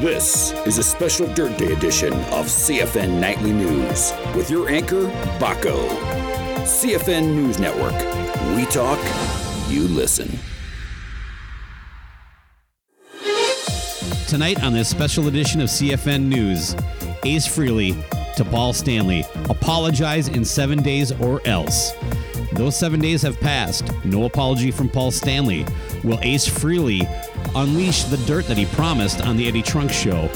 [0.00, 5.06] This is a special Dirt Day edition of CFN Nightly News with your anchor,
[5.40, 5.88] Bakko.
[6.58, 7.94] CFN News Network.
[8.54, 9.00] We talk,
[9.68, 10.38] you listen.
[14.28, 16.76] Tonight on this special edition of CFN News,
[17.24, 18.00] Ace Frehley
[18.36, 19.24] to Paul Stanley.
[19.50, 21.90] Apologize in seven days or else.
[22.58, 23.84] Those seven days have passed.
[24.04, 25.64] No apology from Paul Stanley.
[26.02, 27.06] Will Ace Frehley
[27.54, 30.28] unleash the dirt that he promised on the Eddie Trunk show?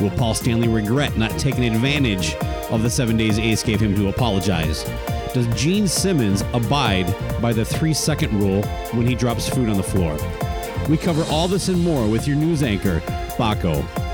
[0.00, 2.34] Will Paul Stanley regret not taking advantage
[2.70, 4.84] of the seven days Ace gave him to apologize?
[5.34, 8.62] Does Gene Simmons abide by the three second rule
[8.94, 10.16] when he drops food on the floor?
[10.88, 13.00] We cover all this and more with your news anchor,
[13.36, 14.05] Bakko.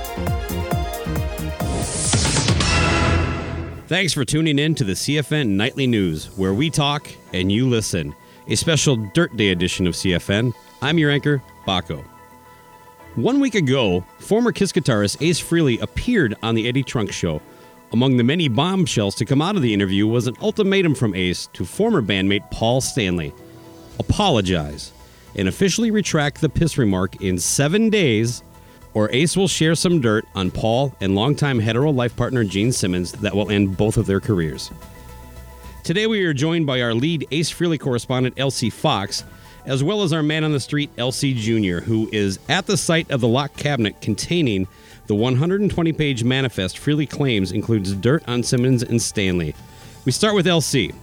[3.92, 8.14] Thanks for tuning in to the CFN Nightly News, where we talk and you listen.
[8.48, 10.54] A special Dirt Day edition of CFN.
[10.80, 12.02] I'm your anchor, Bakko.
[13.16, 17.42] One week ago, former Kiss guitarist Ace Frehley appeared on the Eddie Trunk Show.
[17.92, 21.50] Among the many bombshells to come out of the interview was an ultimatum from Ace
[21.52, 23.34] to former bandmate Paul Stanley
[23.98, 24.90] apologize
[25.36, 28.42] and officially retract the piss remark in seven days,
[28.94, 33.12] or Ace will share some dirt on Paul and longtime hetero life partner Gene Simmons
[33.12, 34.70] that will end both of their careers.
[35.82, 39.24] Today we are joined by our lead Ace Frehley correspondent LC Fox,
[39.66, 43.10] as well as our man on the street LC Jr., who is at the site
[43.10, 44.68] of the locked cabinet containing
[45.06, 49.54] the 120 page manifest Frehley claims includes dirt on Simmons and Stanley.
[50.04, 50.94] We start with LC.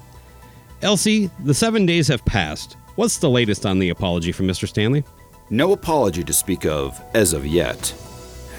[0.82, 2.78] LC, the seven days have passed.
[2.96, 4.68] What's the latest on the apology from Mr.
[4.68, 5.04] Stanley?
[5.52, 7.96] No apology to speak of as of yet.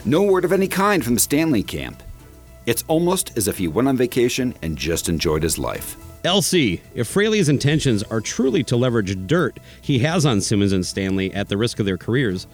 [0.04, 2.02] No word of any kind from the Stanley camp.
[2.66, 5.96] It's almost as if he went on vacation and just enjoyed his life.
[6.24, 11.32] LC, if Frehley's intentions are truly to leverage dirt he has on Simmons and Stanley
[11.32, 12.48] at the risk of their careers,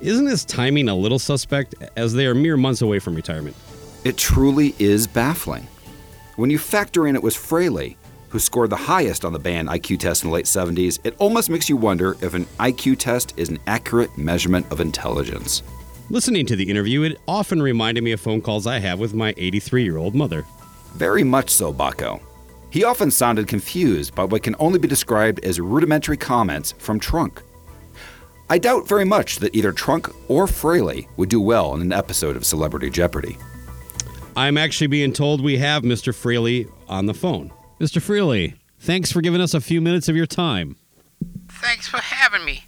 [0.00, 3.54] isn't his timing a little suspect as they are mere months away from retirement?
[4.04, 5.66] It truly is baffling.
[6.36, 7.96] When you factor in it was Frehley
[8.32, 11.50] who scored the highest on the band IQ test in the late 70s, it almost
[11.50, 15.62] makes you wonder if an IQ test is an accurate measurement of intelligence.
[16.08, 19.34] Listening to the interview, it often reminded me of phone calls I have with my
[19.36, 20.46] 83 year old mother.
[20.94, 22.22] Very much so, Bakko.
[22.70, 27.42] He often sounded confused by what can only be described as rudimentary comments from Trunk.
[28.48, 32.36] I doubt very much that either Trunk or Frehley would do well in an episode
[32.36, 33.36] of Celebrity Jeopardy.
[34.34, 36.14] I'm actually being told we have Mr.
[36.14, 37.52] Frehley on the phone.
[37.82, 38.00] Mr.
[38.00, 40.76] Frehley, thanks for giving us a few minutes of your time.
[41.48, 42.64] Thanks for having me.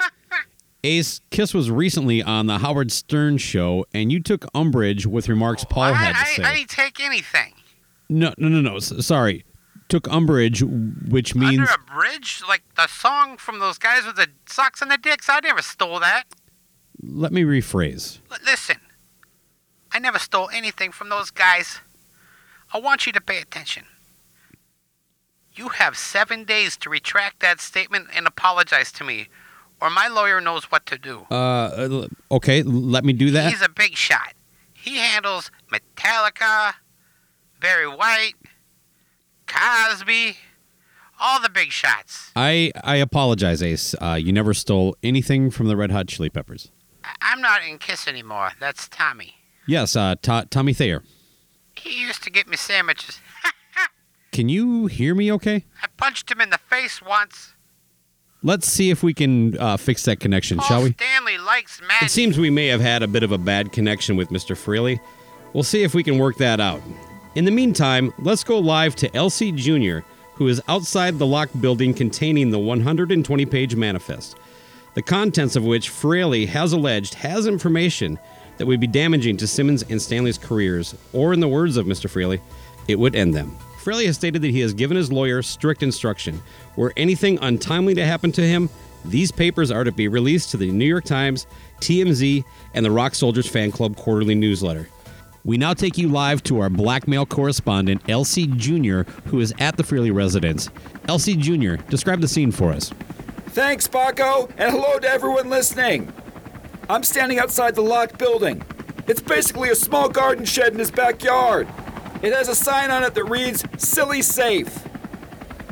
[0.84, 5.64] Ace, Kiss was recently on the Howard Stern show, and you took umbrage with remarks
[5.64, 6.42] Paul I, had to I, say.
[6.44, 7.52] I didn't take anything.
[8.08, 8.78] no, no, no, no.
[8.78, 9.44] sorry.
[9.90, 11.58] Took umbrage, which means.
[11.58, 12.42] Under a bridge?
[12.48, 15.28] Like the song from those guys with the socks and the dicks?
[15.28, 16.24] I never stole that.
[17.02, 18.20] Let me rephrase.
[18.32, 18.76] L- listen,
[19.92, 21.80] I never stole anything from those guys.
[22.72, 23.84] I want you to pay attention.
[25.54, 29.28] You have seven days to retract that statement and apologize to me,
[29.80, 31.20] or my lawyer knows what to do.
[31.30, 33.50] Uh, okay, let me do that.
[33.52, 34.34] He's a big shot.
[34.72, 36.74] He handles Metallica,
[37.60, 38.34] Barry White,
[39.46, 40.36] Cosby,
[41.20, 42.32] all the big shots.
[42.34, 43.94] I, I apologize, Ace.
[44.00, 46.70] Uh, you never stole anything from the Red Hot Chili Peppers.
[47.04, 48.52] I- I'm not in Kiss anymore.
[48.60, 49.36] That's Tommy.
[49.66, 51.02] Yes, uh, To- Tommy Thayer.
[51.76, 53.20] He used to get me sandwiches.
[54.34, 55.64] Can you hear me okay?
[55.80, 57.52] I punched him in the face once.
[58.42, 60.92] Let's see if we can uh, fix that connection, Paul shall we?
[60.94, 64.30] Stanley likes It seems we may have had a bit of a bad connection with
[64.30, 64.56] Mr.
[64.56, 64.98] Frehley.
[65.52, 66.82] We'll see if we can work that out.
[67.36, 70.04] In the meantime, let's go live to LC Jr.,
[70.34, 74.36] who is outside the locked building containing the 120 page manifest,
[74.94, 78.18] the contents of which Frehley has alleged has information
[78.56, 82.10] that would be damaging to Simmons and Stanley's careers, or in the words of Mr.
[82.10, 82.40] Frehley,
[82.88, 83.56] it would end them.
[83.84, 86.42] Frehley has stated that he has given his lawyer strict instruction.
[86.74, 88.70] Were anything untimely to happen to him,
[89.04, 91.46] these papers are to be released to the New York Times,
[91.80, 94.88] TMZ, and the Rock Soldiers Fan Club quarterly newsletter.
[95.44, 99.82] We now take you live to our blackmail correspondent, LC Jr., who is at the
[99.82, 100.70] Frehley residence.
[101.02, 102.90] LC Jr., describe the scene for us.
[103.48, 106.10] Thanks, Bakko, and hello to everyone listening.
[106.88, 108.62] I'm standing outside the locked building.
[109.06, 111.68] It's basically a small garden shed in his backyard.
[112.24, 114.88] It has a sign on it that reads Silly Safe.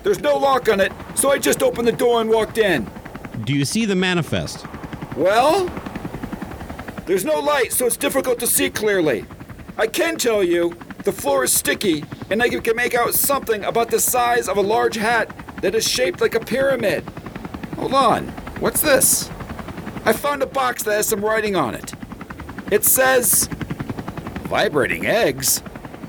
[0.02, 2.87] There's no lock on it, so I just opened the door and walked in.
[3.44, 4.66] Do you see the manifest?
[5.16, 5.70] Well,
[7.06, 9.25] there's no light, so it's difficult to see clearly.
[9.78, 13.90] I can tell you the floor is sticky, and I can make out something about
[13.90, 17.02] the size of a large hat that is shaped like a pyramid.
[17.76, 18.28] Hold on,
[18.60, 19.31] what's this?
[20.04, 21.94] I found a box that has some writing on it.
[22.70, 23.49] It says.
[24.44, 25.62] Vibrating eggs?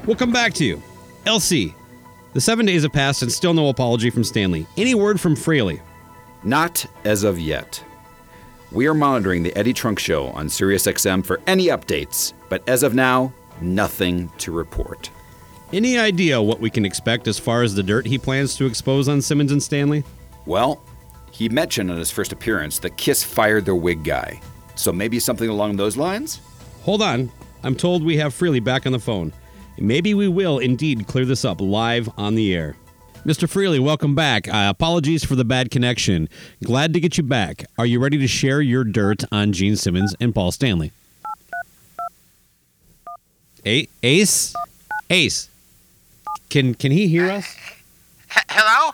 [0.05, 0.81] We'll come back to you.
[1.25, 1.73] LC,
[2.33, 4.67] the seven days have passed and still no apology from Stanley.
[4.75, 5.79] Any word from Frehley?
[6.43, 7.81] Not as of yet.
[8.71, 12.93] We are monitoring the Eddie Trunk Show on SiriusXM for any updates, but as of
[12.93, 15.09] now, nothing to report.
[15.71, 19.07] Any idea what we can expect as far as the dirt he plans to expose
[19.07, 20.03] on Simmons and Stanley?
[20.45, 20.81] Well,
[21.31, 24.41] he mentioned on his first appearance that Kiss fired their wig guy.
[24.75, 26.41] So maybe something along those lines?
[26.81, 27.31] Hold on.
[27.63, 29.31] I'm told we have Frehley back on the phone.
[29.77, 32.75] Maybe we will indeed clear this up live on the air.
[33.25, 33.47] Mr.
[33.47, 34.47] Frehley, welcome back.
[34.49, 36.27] Uh, apologies for the bad connection.
[36.63, 37.65] Glad to get you back.
[37.77, 40.91] Are you ready to share your dirt on Gene Simmons and Paul Stanley?
[43.65, 44.53] A- Ace?
[45.09, 45.49] Ace.
[46.49, 47.55] Can can he hear us?
[48.35, 48.91] H- hello?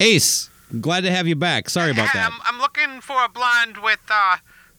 [0.00, 0.48] Ace,
[0.80, 1.68] glad to have you back.
[1.68, 2.32] Sorry about that.
[2.32, 4.38] I'm, I'm looking for a blonde with uh,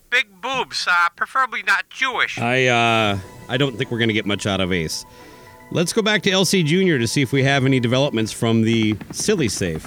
[0.10, 2.40] big boobs, uh, preferably not Jewish.
[2.40, 5.06] I uh I don't think we're going to get much out of Ace.
[5.72, 6.98] Let's go back to LC Jr.
[7.00, 9.84] to see if we have any developments from the silly safe.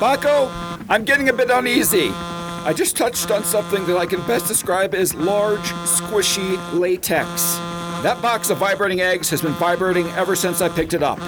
[0.00, 0.50] Bakko,
[0.88, 2.10] I'm getting a bit uneasy.
[2.10, 7.54] I just touched on something that I can best describe as large, squishy latex.
[8.02, 11.20] That box of vibrating eggs has been vibrating ever since I picked it up.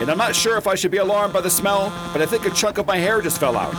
[0.00, 2.44] And I'm not sure if I should be alarmed by the smell, but I think
[2.46, 3.74] a chunk of my hair just fell out.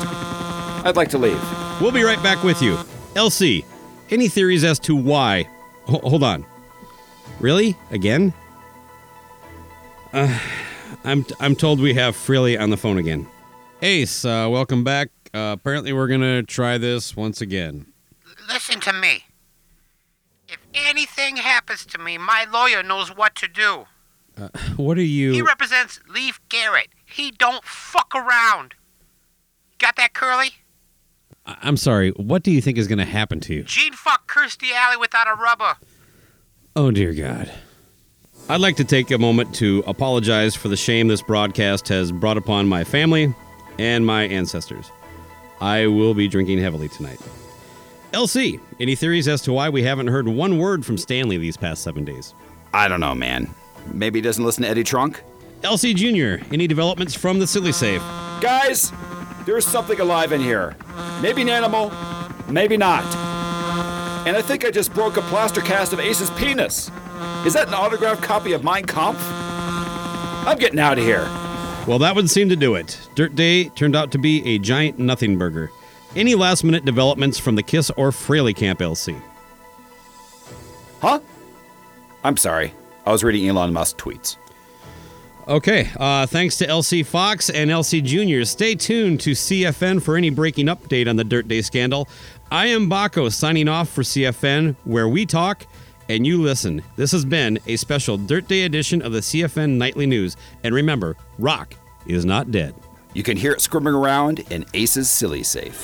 [0.85, 1.41] I'd like to leave.
[1.81, 2.75] We'll be right back with you.
[3.13, 3.63] LC,
[4.09, 5.47] any theories as to why?
[5.85, 6.45] Ho- hold on.
[7.39, 7.75] Really?
[7.91, 8.33] Again?
[10.13, 10.39] Uh,
[11.03, 13.27] I'm I'm told we have Frehley on the phone again.
[13.81, 15.09] Ace, uh, welcome back.
[15.33, 17.85] Uh, apparently, we're gonna try this once again.
[18.47, 19.25] Listen to me.
[20.47, 23.85] If anything happens to me, my lawyer knows what to do.
[24.77, 25.31] What are you?
[25.33, 26.89] He represents Leif Garrett.
[27.05, 28.75] He don't fuck around.
[29.79, 30.51] Got that, Curly?
[31.45, 32.11] I- I'm sorry.
[32.11, 33.63] What do you think is gonna happen to you?
[33.63, 35.75] Gene fucked Kirstie Alley without a rubber.
[36.77, 37.51] Oh, dear God.
[38.49, 42.37] I'd like to take a moment to apologize for the shame this broadcast has brought
[42.37, 43.33] upon my family
[43.79, 44.91] and my ancestors.
[45.59, 47.19] I will be drinking heavily tonight.
[48.11, 51.81] LC, any theories as to why we haven't heard one word from Stanley these past
[51.81, 52.35] seven days?
[52.75, 53.49] I don't know, man.
[53.91, 55.23] Maybe he doesn't listen to Eddie Trunk?
[55.61, 58.01] LC Jr., any developments from the Silly Safe?
[58.39, 58.93] Guys,
[59.47, 60.75] there's something alive in here.
[61.23, 61.91] Maybe an animal,
[62.47, 63.26] maybe not.
[64.27, 66.91] And I think I just broke a plaster cast of Ace's penis.
[67.45, 69.21] Is that an autographed copy of Mein Kampf?
[70.45, 71.23] I'm getting out of here.
[71.87, 72.99] Well, that would seem to do it.
[73.15, 75.71] Dirt Day turned out to be a giant nothing burger.
[76.13, 79.17] Any last minute developments from the Kiss or Frehley Camp LC?
[81.01, 81.21] Huh?
[82.25, 82.73] I'm sorry.
[83.05, 84.35] I was reading Elon Musk tweets.
[85.47, 88.43] Okay, uh, thanks to LC Fox and LC Jr.
[88.43, 92.09] Stay tuned to CFN for any breaking update on the Dirt Day scandal.
[92.51, 95.65] I am Bakko signing off for CFN, where we talk
[96.09, 96.81] and you listen.
[96.97, 100.35] This has been a special Dirt Day edition of the CFN Nightly News.
[100.65, 101.73] And remember, rock
[102.05, 102.75] is not dead.
[103.13, 105.81] You can hear it squirming around in Ace's Silly Safe.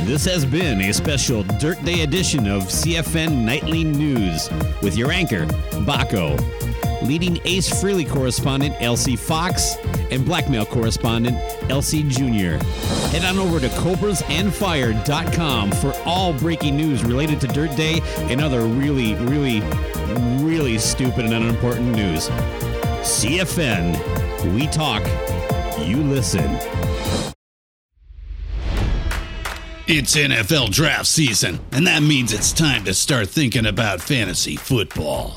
[0.00, 4.50] This has been a special Dirt Day edition of CFN Nightly News
[4.82, 5.46] with your anchor,
[5.86, 6.38] Bakko,
[7.04, 9.76] leading Ace Frehley correspondent LC Fox,
[10.10, 11.36] and blackmail correspondent
[11.68, 12.64] LC Jr.
[13.16, 18.62] Head on over to cobrasandfire.com for all breaking news related to Dirt Day and other
[18.62, 19.60] really, really,
[20.44, 22.28] really stupid and unimportant news.
[23.04, 25.02] CFN, we talk,
[25.86, 26.58] you listen.
[29.86, 35.36] It's NFL draft season, and that means it's time to start thinking about fantasy football.